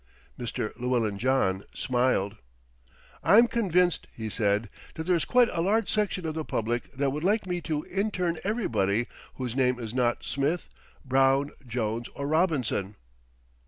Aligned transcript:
Mr. 0.35 0.75
Llewellyn 0.79 1.19
John 1.19 1.63
smiled. 1.75 2.37
"I'm 3.21 3.45
convinced," 3.47 4.07
he 4.11 4.29
said, 4.29 4.67
"that 4.95 5.03
there's 5.03 5.25
quite 5.25 5.49
a 5.49 5.61
large 5.61 5.89
section 5.91 6.25
of 6.25 6.33
the 6.33 6.43
public 6.43 6.91
that 6.93 7.11
would 7.11 7.23
like 7.23 7.45
me 7.45 7.61
to 7.61 7.85
intern 7.85 8.39
everybody 8.43 9.05
whose 9.35 9.55
name 9.55 9.77
is 9.77 9.93
not 9.93 10.25
Smith, 10.25 10.69
Brown, 11.05 11.51
Jones 11.67 12.07
or 12.15 12.27
Robinson." 12.27 12.95